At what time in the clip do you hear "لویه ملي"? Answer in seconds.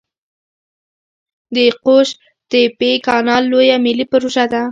3.51-4.05